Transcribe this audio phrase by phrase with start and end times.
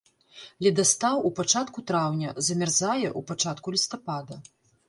[0.67, 4.35] Ледастаў у пачатку траўня, замярзае ў пачатку лістапада.